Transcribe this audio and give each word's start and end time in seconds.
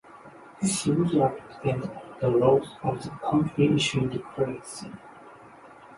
This 0.59 0.87
usually 0.87 1.29
depends 1.53 1.85
on 1.85 2.01
the 2.21 2.27
laws 2.27 2.69
of 2.81 3.03
the 3.03 3.11
country 3.29 3.75
issuing 3.75 4.09
the 4.09 4.17
currency. 4.17 4.91